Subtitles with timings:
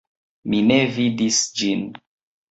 [0.53, 1.85] Mi ne vidis ĝin.